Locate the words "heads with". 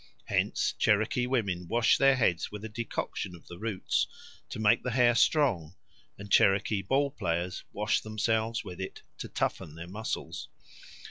2.15-2.65